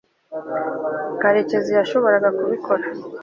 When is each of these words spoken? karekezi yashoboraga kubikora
karekezi 1.21 1.71
yashoboraga 1.77 2.27
kubikora 2.37 2.83